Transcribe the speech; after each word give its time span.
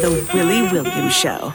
The 0.00 0.26
Willy 0.32 0.62
Williams 0.62 1.14
Show. 1.14 1.52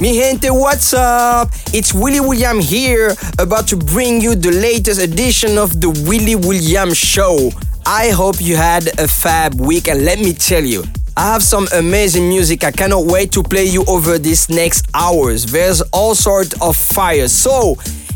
Mi 0.00 0.14
gente, 0.14 0.48
what's 0.48 0.94
up? 0.94 1.50
It's 1.74 1.92
Willy 1.92 2.20
William 2.20 2.60
here, 2.60 3.14
about 3.38 3.68
to 3.68 3.76
bring 3.76 4.22
you 4.22 4.34
the 4.36 4.50
latest 4.50 5.02
edition 5.02 5.58
of 5.58 5.82
the 5.82 5.90
Willy 6.08 6.34
William 6.34 6.94
Show. 6.94 7.50
I 7.84 8.08
hope 8.08 8.40
you 8.40 8.56
had 8.56 8.88
a 8.98 9.06
fab 9.06 9.60
week, 9.60 9.88
and 9.88 10.06
let 10.06 10.18
me 10.18 10.32
tell 10.32 10.64
you, 10.64 10.82
I 11.14 11.32
have 11.34 11.42
some 11.42 11.68
amazing 11.74 12.26
music 12.26 12.64
I 12.64 12.70
cannot 12.70 13.04
wait 13.04 13.30
to 13.32 13.42
play 13.42 13.66
you 13.66 13.84
over 13.86 14.16
these 14.16 14.48
next 14.48 14.86
hours. 14.94 15.44
There's 15.44 15.82
all 15.92 16.14
sorts 16.14 16.54
of 16.62 16.74
fire. 16.74 17.28
So, 17.28 17.74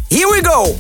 here 0.08 0.30
we 0.30 0.41
go! 0.41 0.77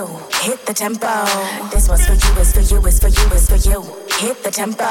You. 0.00 0.20
Hit 0.42 0.64
the 0.66 0.74
tempo. 0.74 1.24
This 1.70 1.88
one's 1.88 2.06
for 2.06 2.12
you, 2.12 2.40
it's 2.40 2.52
for 2.52 2.60
you, 2.60 2.86
it's 2.86 2.98
for 2.98 3.08
you, 3.08 3.26
it's 3.32 3.48
for 3.48 3.60
you. 3.68 3.82
Hit 4.18 4.42
the 4.42 4.50
tempo. 4.50 4.84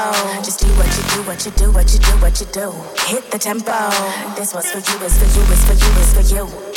Just 0.43 0.59
do 0.59 0.67
what 0.77 0.89
you 0.97 1.03
do, 1.13 1.27
what 1.27 1.45
you 1.45 1.51
do, 1.51 1.71
what 1.71 1.93
you 1.93 1.99
do, 1.99 2.11
what 2.21 2.39
you 2.39 2.47
do. 2.47 2.71
Hit 3.07 3.31
the 3.31 3.39
tempo. 3.39 3.77
This 4.35 4.53
one's 4.53 4.71
for 4.71 4.79
you, 4.79 5.05
it's 5.05 5.17
for 5.17 5.25
you, 5.25 5.43
it's 5.53 5.65
for 5.65 5.73
you, 5.73 5.89
it's 6.01 6.13
for 6.13 6.35
you. 6.35 6.68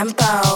tempo. 0.00 0.49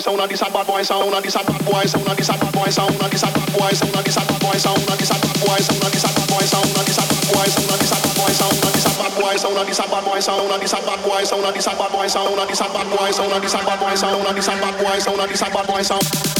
Sound, 0.00 0.20
and 0.20 0.30
this 0.30 0.42
a 0.42 0.50
bad 0.50 0.66
boy 0.66 0.82
sound, 0.82 1.14
and 1.14 1.24
this 1.24 1.34
a 1.34 1.42
bad 1.44 1.64
boy 1.64 1.84
sound, 1.84 2.06
and 2.08 2.18
this 2.18 2.28
a 2.28 2.32
bad 2.34 2.52
boy 2.52 2.70
sound, 2.70 2.94
and 2.94 3.12
this 3.12 3.22
a 3.22 3.26
bad 3.30 3.50
boy 3.52 3.70
sound, 3.72 3.94
and 3.94 4.04
this 4.04 4.16
a 4.16 4.22
bad 4.24 4.40
boy 4.40 4.56
sound, 4.58 4.80
and 4.88 4.98
this 4.98 5.10
a 5.10 5.16
bad 5.20 5.36
boy 5.38 5.60
sound, 5.60 5.84
and 5.84 6.00
this 6.00 6.16
a 6.18 6.24
bad 6.24 6.34
boy 6.34 6.48
sound, 6.48 6.74
and 6.74 6.88
this 6.88 6.96
a 6.96 7.04
bad 7.04 7.24
boy 7.28 8.24
sound, 8.24 8.64
and 8.64 8.72
this 8.74 8.88
a 8.88 8.96
bad 8.96 9.14
boy 9.14 9.34
sound, 9.38 9.56
and 9.56 9.68
this 9.68 9.78
a 9.78 9.86
bad 9.86 10.04
boy 10.04 10.20
sound, 10.24 10.54
and 10.54 10.62
this 10.62 10.74
a 10.74 10.84
bad 10.84 11.02
boy 11.02 11.24
sound, 11.24 11.44
and 11.44 11.54
this 11.54 11.66
a 11.66 11.74
bad 11.74 11.92
boy 11.92 12.06
sound, 12.06 12.38
and 12.40 12.50
this 12.50 12.60
a 12.60 12.68
bad 12.68 12.88
boy 12.90 13.10
sound, 13.10 13.32
and 13.32 13.42
this 13.42 13.54
a 13.54 13.58
bad 13.64 13.78
boy 13.78 13.94
sound, 13.94 14.26
and 14.26 14.36
this 14.36 14.48
a 14.48 14.56
bad 14.56 14.76
boy 14.78 14.98
sound, 14.98 15.20
and 15.20 15.30
this 15.30 15.42
a 15.42 15.50
bad 15.50 15.66
boy 15.66 15.82
sound, 15.82 16.02
and 16.02 16.33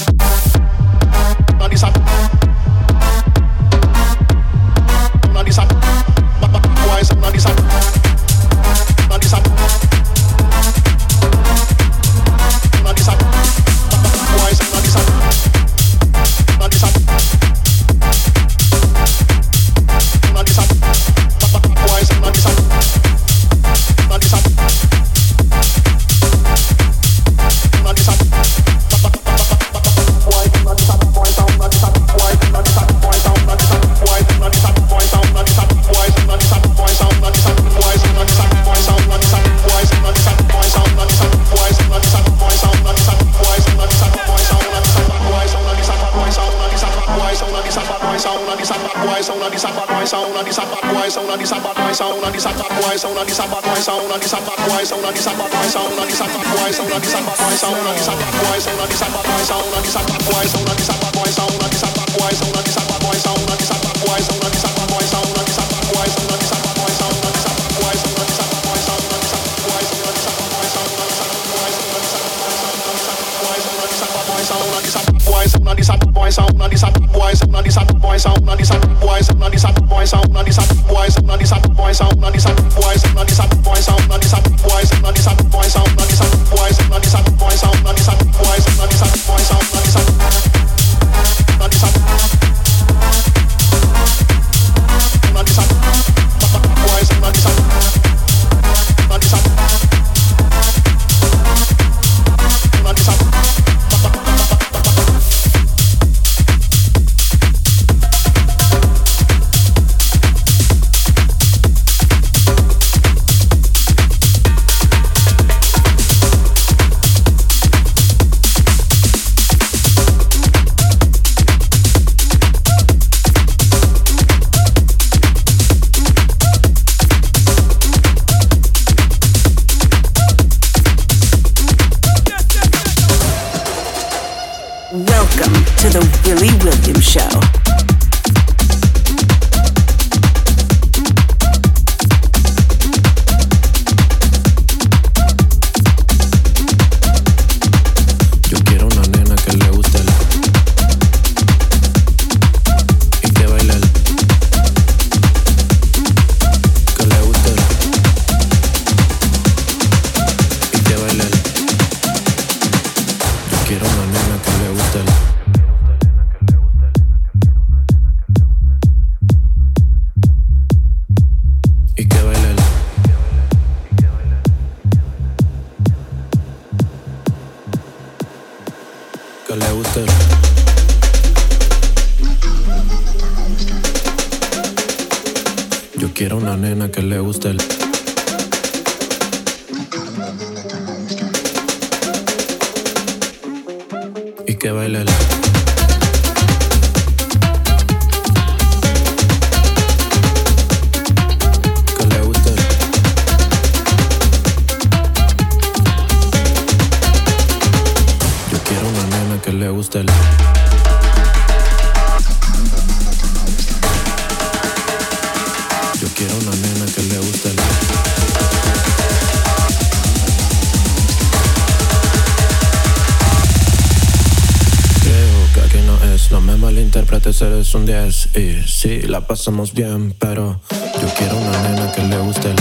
No 226.31 226.41
me 226.41 226.57
malinterpretes, 226.57 227.43
eres 227.43 227.75
un 227.75 227.87
10. 227.87 228.37
Y 228.37 228.63
sí, 228.67 229.03
la 229.03 229.27
pasamos 229.27 229.73
bien, 229.73 230.15
pero 230.19 230.61
yo 230.71 231.09
quiero 231.17 231.37
una 231.37 231.63
nena 231.63 231.93
que 231.93 232.03
le 232.03 232.19
guste 232.19 232.55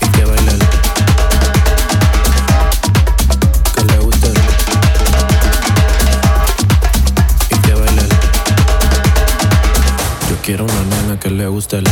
Y 0.00 0.08
que 0.10 0.24
baile 0.24 0.52
el. 0.52 0.58
Quiero 10.44 10.64
una 10.64 10.82
nena 10.82 11.20
que 11.20 11.30
le 11.30 11.46
guste 11.46 11.76
el... 11.76 11.84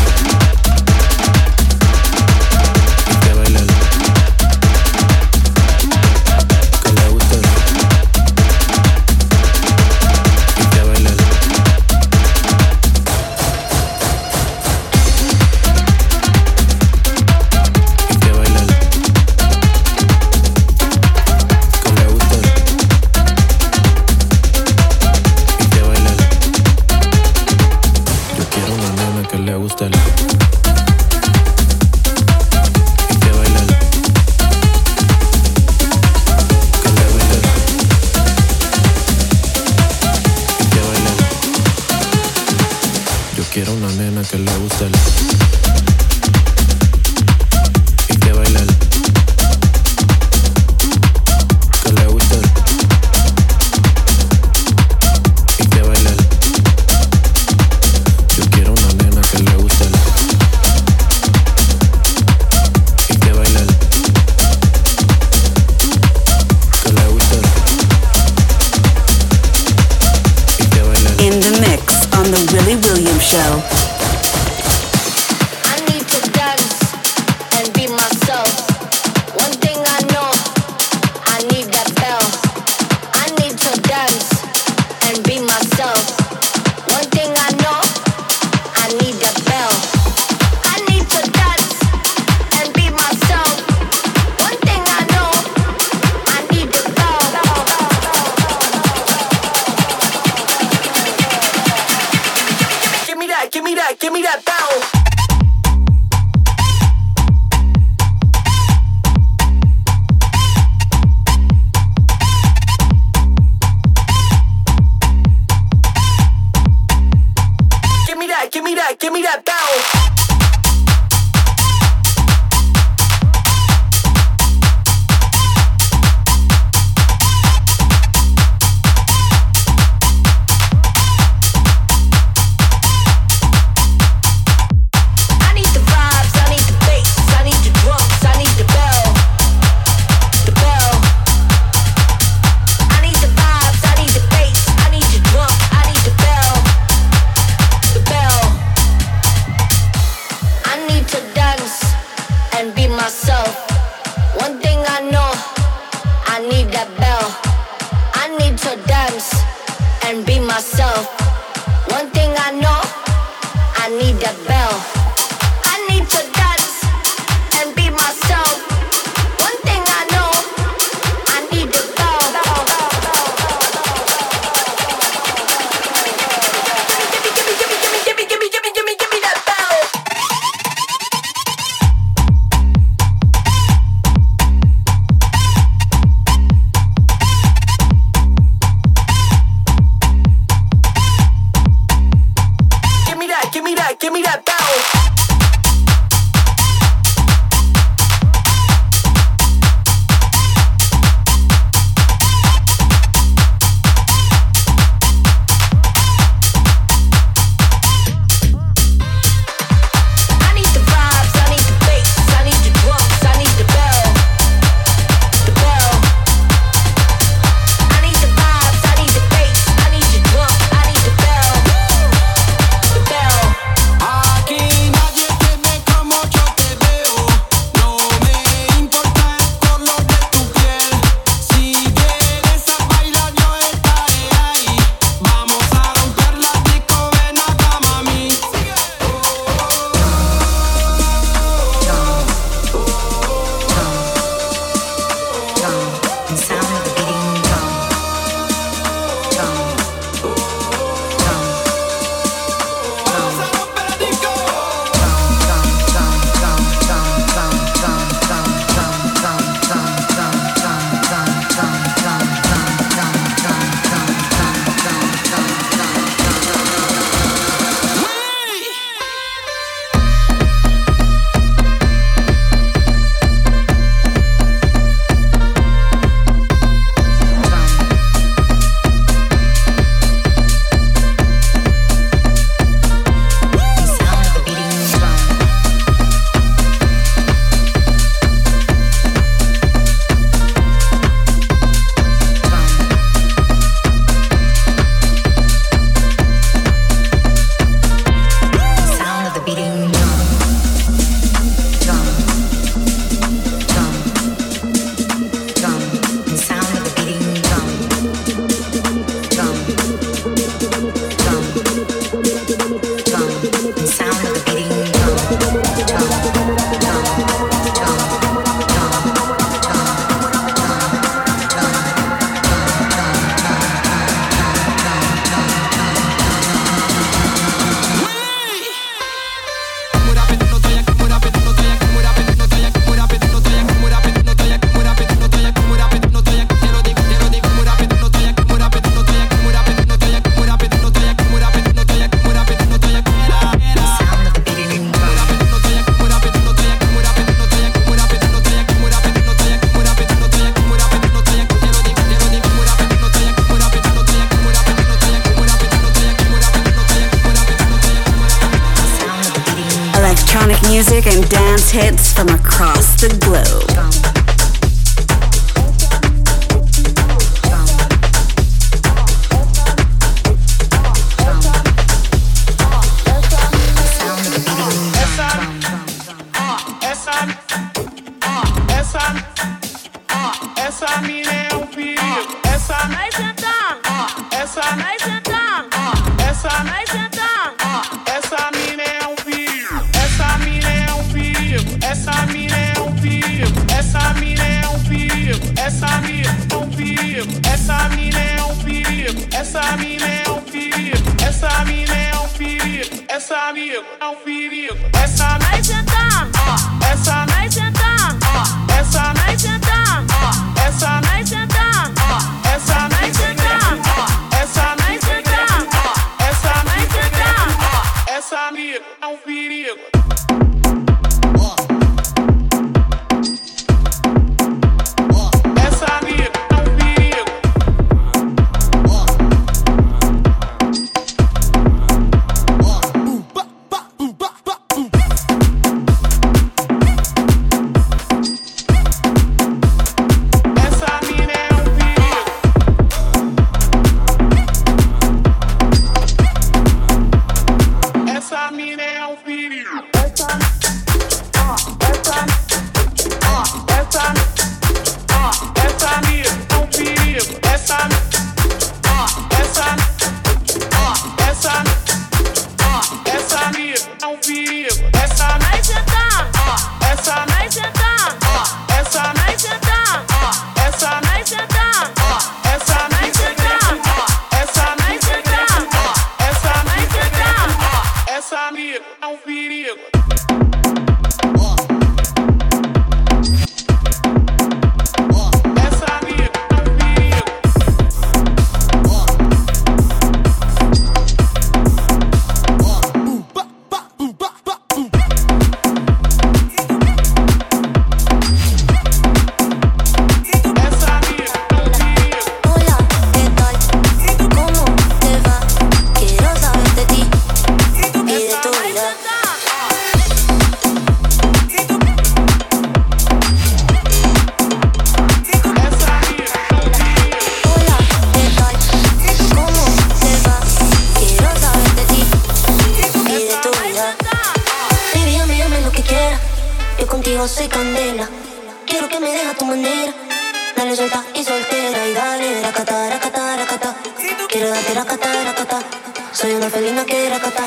la. 536.90 537.46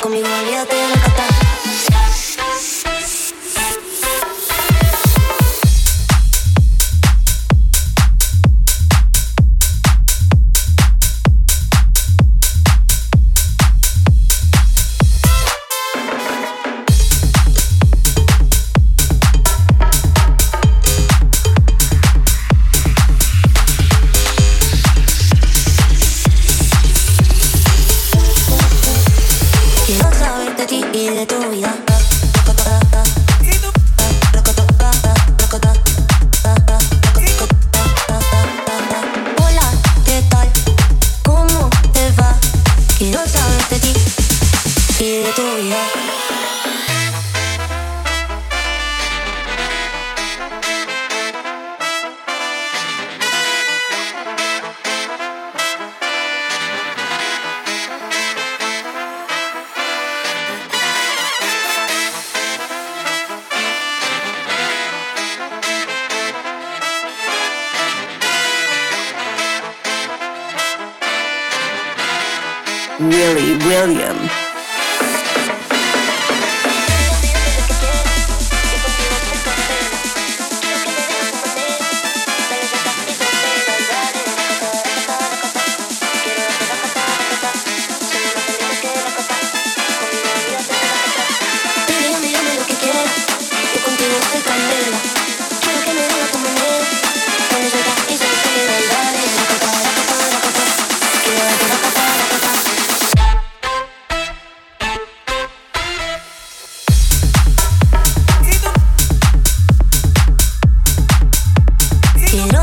Conmigo 0.00 0.28
olvídate 0.40 0.76
de 0.76 0.88
la 0.88 1.00
cata. 1.02 1.43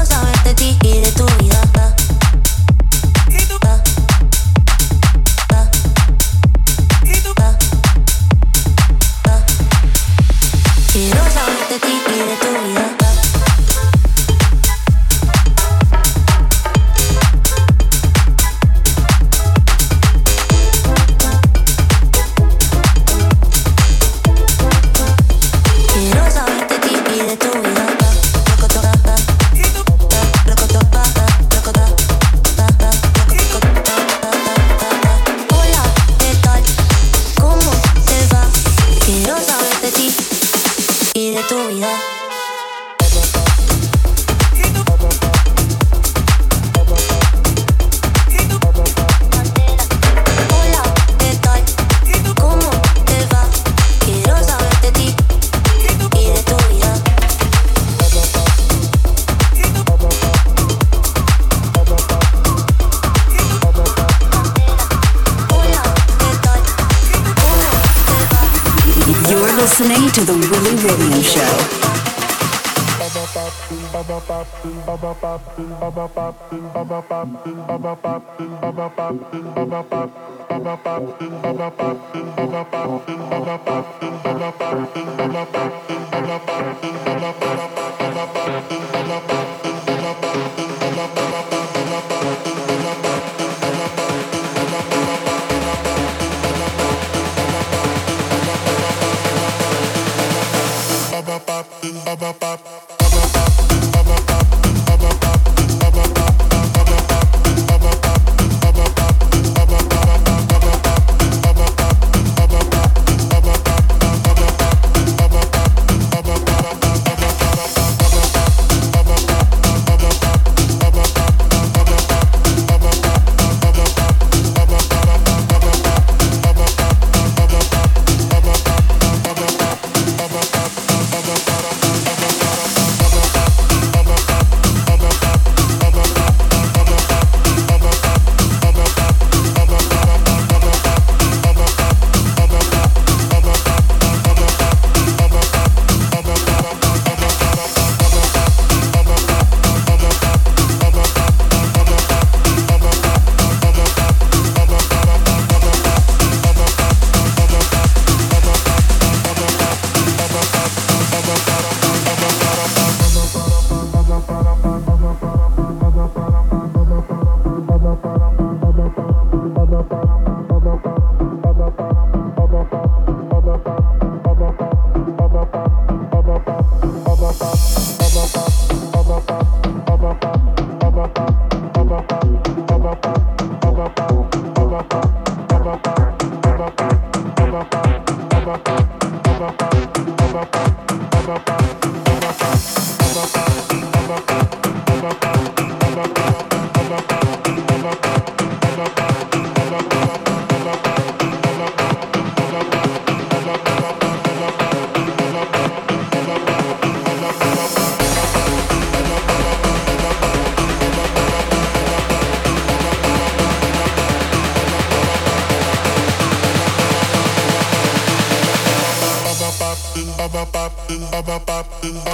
no 0.02 0.06
sabes 0.08 0.44
de 0.44 0.54
ti 0.56 0.80
y 0.84 1.01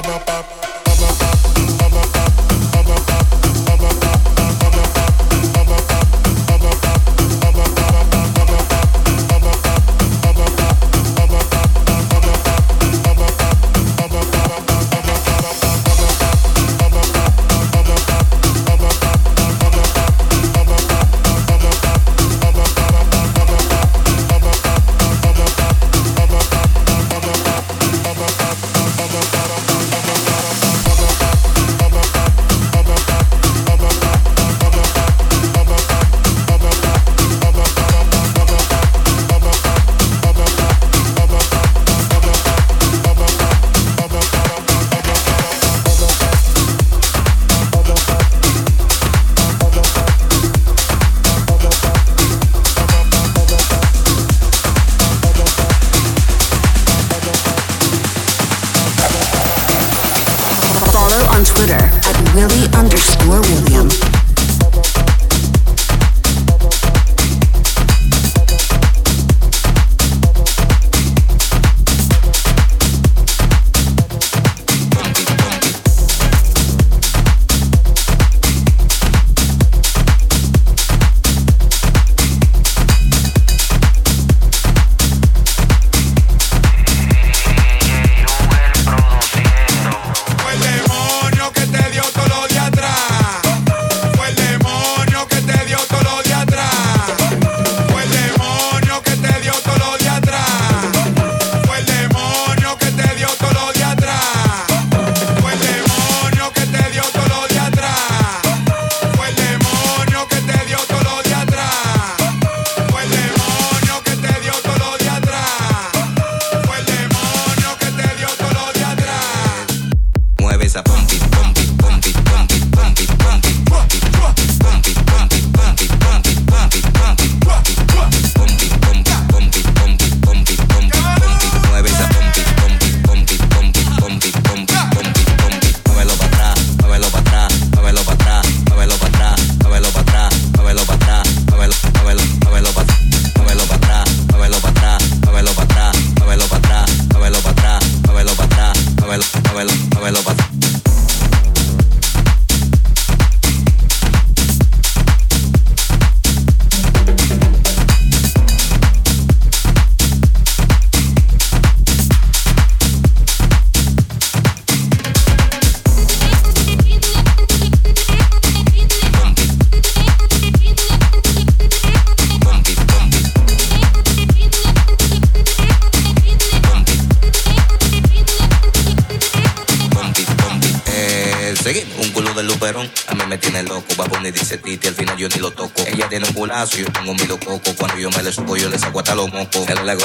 ba 0.01 0.03
ba 0.03 0.17
ba 0.27 0.93
ba 1.01 1.89
ba 1.89 2.03
ba 2.13 2.46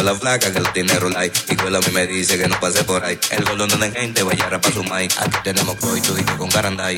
la 0.03 0.15
flaca 0.15 0.53
que 0.53 0.61
lo 0.61 0.71
tiene 0.73 0.95
rulay. 0.99 1.31
Y 1.49 1.57
cuela 1.57 1.79
a 1.79 1.81
mí 1.81 1.89
me 1.93 2.07
dice 2.07 2.39
que 2.39 2.49
no 2.49 2.59
pase 2.61 2.85
por 2.85 3.05
ahí. 3.05 3.19
El 3.31 3.45
golón 3.45 3.69
donde 3.69 3.91
gente, 3.91 4.23
vaya 4.23 4.49
para 4.49 4.73
su 4.73 4.83
maíz. 4.85 5.17
Aquí 5.19 5.39
tenemos 5.45 5.77
croy, 5.77 6.01
tú 6.01 6.15
con 6.37 6.49
Garanday. 6.49 6.97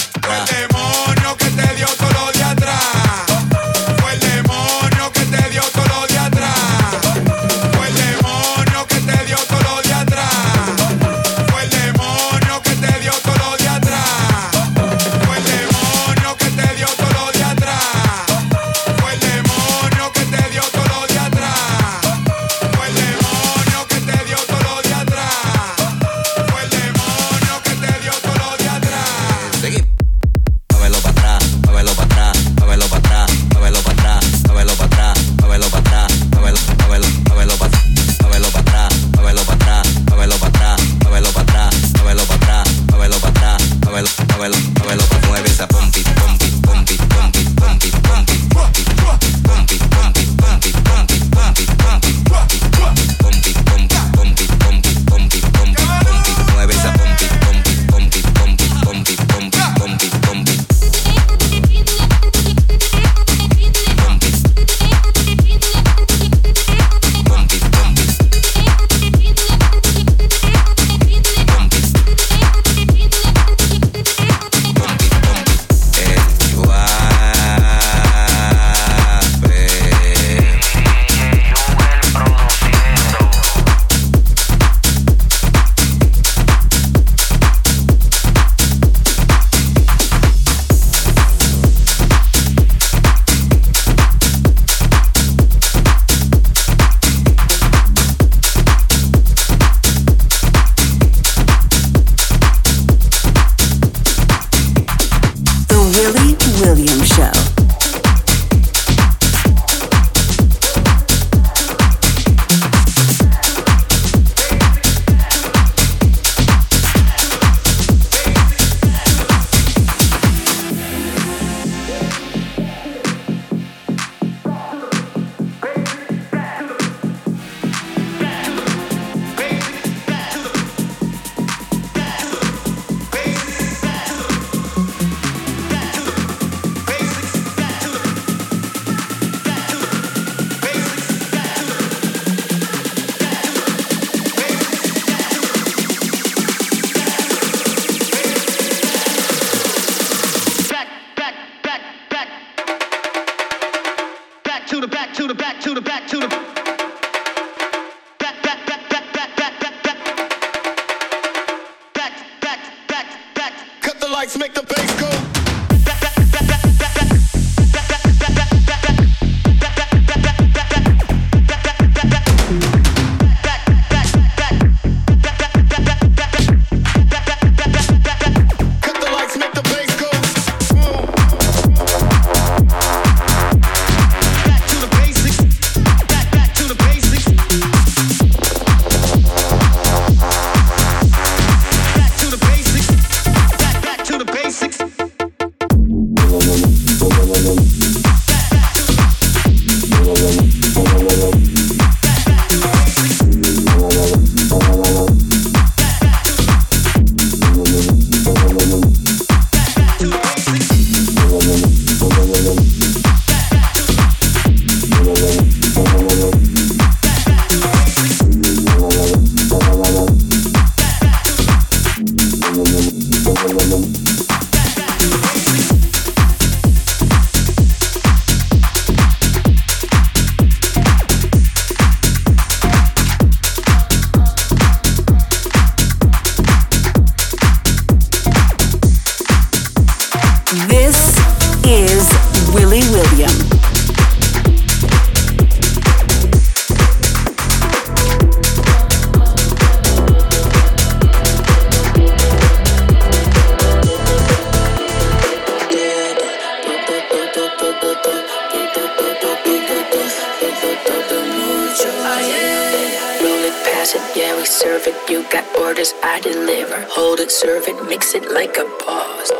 I 266.14 266.20
deliver. 266.20 266.80
Hold 266.90 267.18
it, 267.18 267.32
serve 267.32 267.66
it, 267.66 267.74
mix 267.88 268.14
it 268.14 268.30
like 268.30 268.56
a 268.56 268.64
boss. 268.86 269.32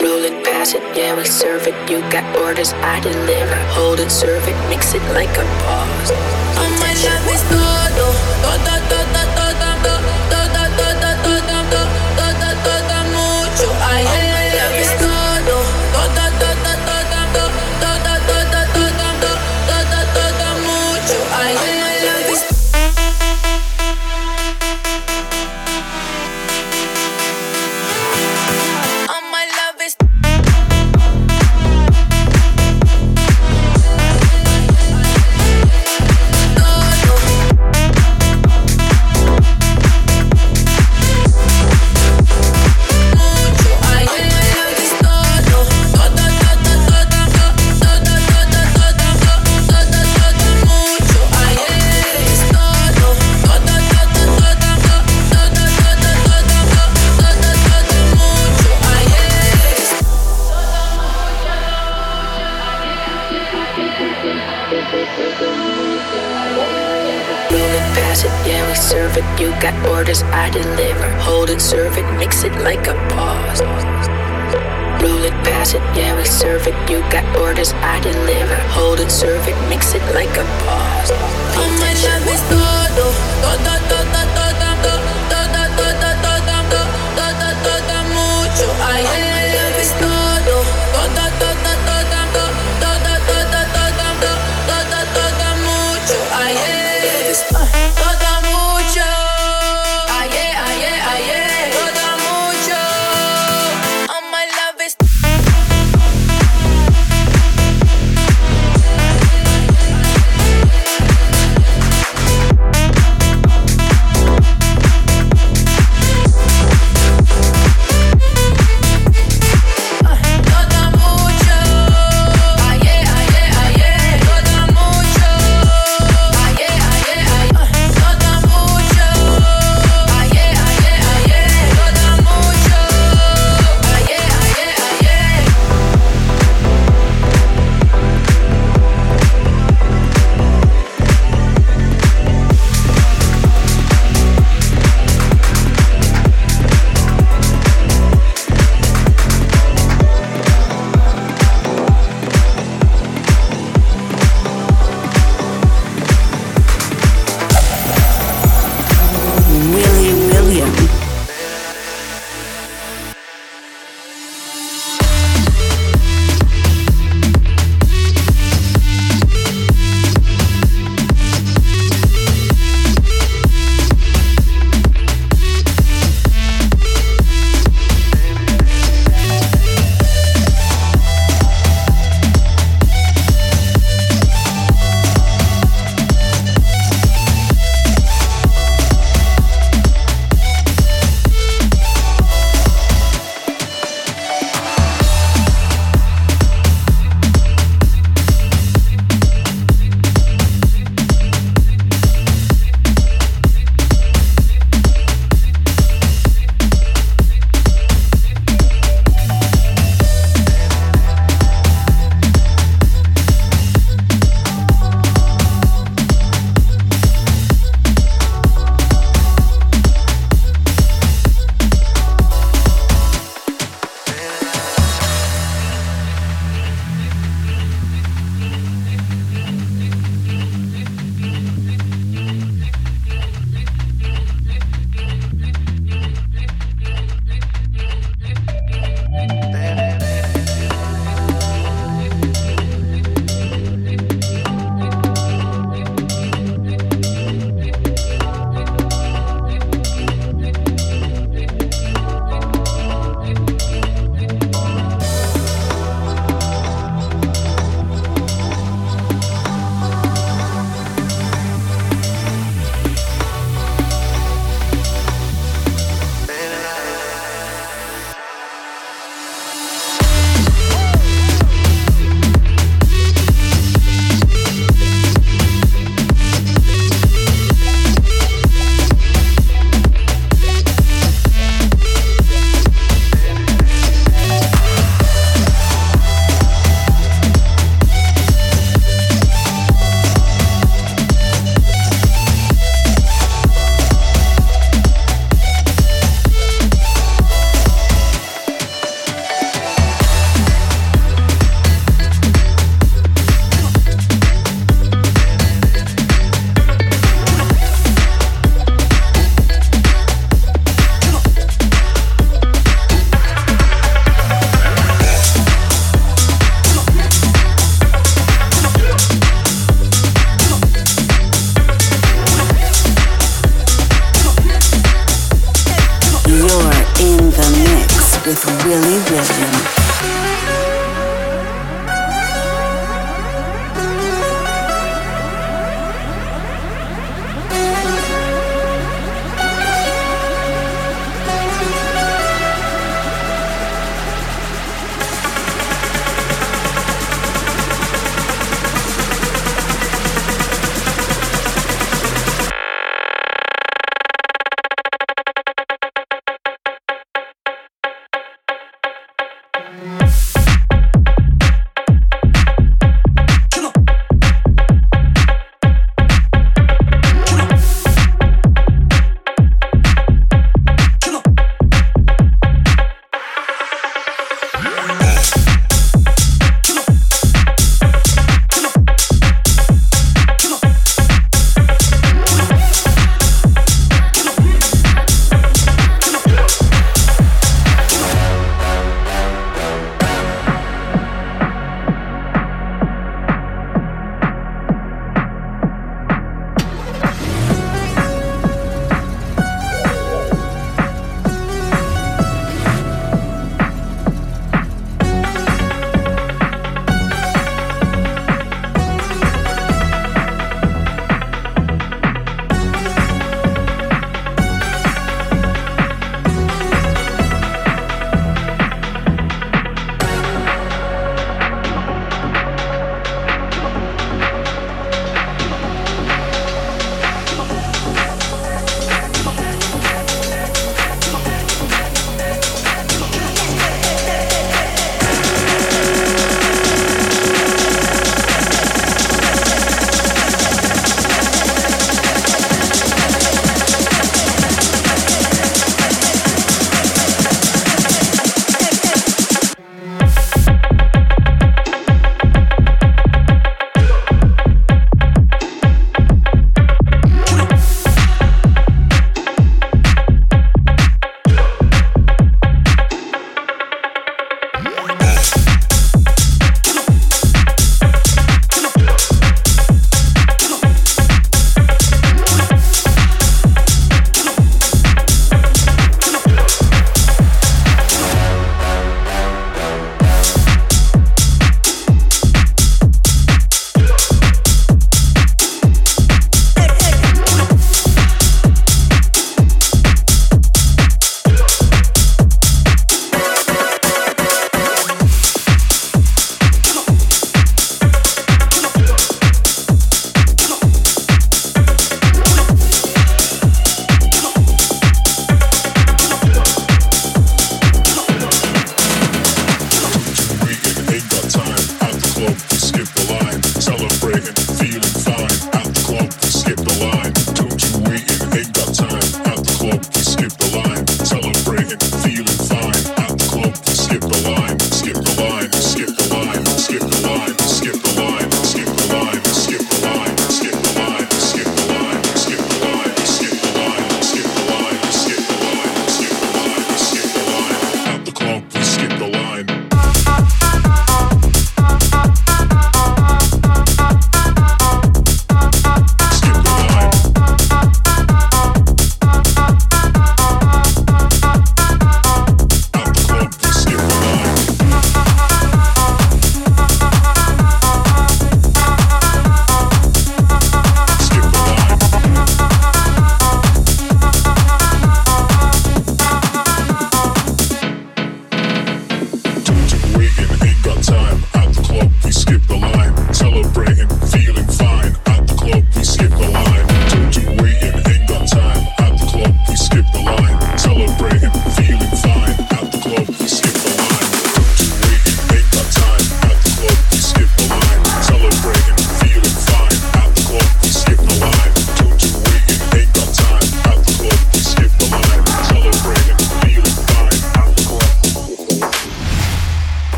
Roll 0.00 0.24
it, 0.24 0.42
pass 0.42 0.72
it, 0.72 0.80
yeah, 0.96 1.14
we 1.14 1.24
serve 1.26 1.66
it. 1.66 1.74
You 1.90 2.00
got 2.08 2.24
orders, 2.40 2.72
I 2.72 2.98
deliver. 3.00 3.56
Hold 3.76 4.00
it, 4.00 4.08
serve 4.08 4.48
it, 4.48 4.56
mix 4.70 4.94
it 4.94 5.02
like 5.12 5.36
a 5.36 5.44
boss. 5.60 6.10
All 6.56 6.70
my 6.80 6.94
love 7.04 7.28
is 7.28 7.42
oh. 7.52 7.92
todo, 8.40 8.56
todo, 8.56 8.88
todo. 8.88 9.03
I 70.44 70.50
deliver. 70.50 71.08
Hold 71.22 71.48
it, 71.48 71.58
serve 71.58 71.96
it, 71.96 72.04
mix 72.18 72.44
it 72.44 72.52
like 72.68 72.86
a 72.86 72.92
boss. 73.16 73.62
Roll 75.02 75.24
it, 75.24 75.32
pass 75.42 75.72
it, 75.72 75.80
yeah, 75.96 76.14
we 76.14 76.24
serve 76.26 76.66
it. 76.66 76.74
You 76.90 77.00
got 77.08 77.24
orders, 77.40 77.72
I 77.72 77.98
deliver. 78.00 78.56
Hold 78.76 79.00
it, 79.00 79.10
serve 79.10 79.48
it, 79.48 79.56
mix 79.70 79.94
it 79.94 80.02
like 80.12 80.36
a 80.36 80.44
boss. 80.66 81.08
Oh 81.56 81.70
my 81.80 81.94
love 82.04 82.28
is 82.28 82.42
todo, 82.50 83.06
todo, 83.40 83.74
todo, 83.88 84.34
todo. 84.34 84.43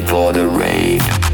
For 0.00 0.32
the 0.32 0.48
rave. 0.48 1.33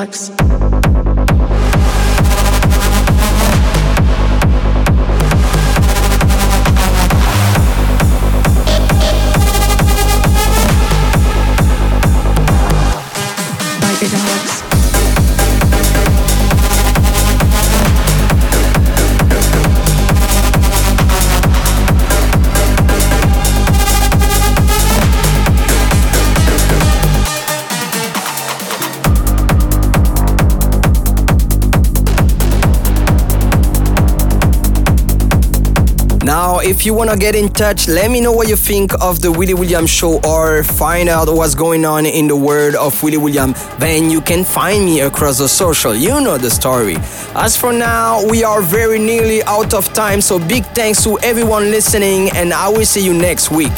Psychedelics. 0.00 0.39
If 36.80 36.86
you 36.86 36.94
want 36.94 37.10
to 37.10 37.16
get 37.18 37.34
in 37.34 37.50
touch, 37.50 37.88
let 37.88 38.10
me 38.10 38.22
know 38.22 38.32
what 38.32 38.48
you 38.48 38.56
think 38.56 38.94
of 39.02 39.20
the 39.20 39.30
Willy 39.30 39.52
William 39.52 39.86
show 39.86 40.18
or 40.24 40.64
find 40.64 41.10
out 41.10 41.28
what's 41.28 41.54
going 41.54 41.84
on 41.84 42.06
in 42.06 42.26
the 42.26 42.34
world 42.34 42.74
of 42.74 43.02
Willy 43.02 43.18
William, 43.18 43.52
then 43.78 44.10
you 44.10 44.22
can 44.22 44.46
find 44.46 44.86
me 44.86 45.00
across 45.02 45.36
the 45.36 45.46
social. 45.46 45.94
You 45.94 46.22
know 46.22 46.38
the 46.38 46.48
story. 46.48 46.96
As 47.34 47.54
for 47.54 47.70
now, 47.70 48.26
we 48.30 48.44
are 48.44 48.62
very 48.62 48.98
nearly 48.98 49.42
out 49.42 49.74
of 49.74 49.92
time, 49.92 50.22
so 50.22 50.38
big 50.38 50.64
thanks 50.68 51.04
to 51.04 51.18
everyone 51.18 51.70
listening, 51.70 52.30
and 52.30 52.50
I 52.54 52.70
will 52.70 52.86
see 52.86 53.04
you 53.04 53.12
next 53.12 53.50
week. 53.50 53.76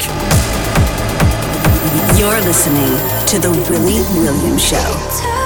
You're 2.16 2.40
listening 2.42 2.94
to 3.26 3.40
The 3.40 3.50
Willy 3.68 3.98
William 4.14 4.56
Show. 4.58 5.41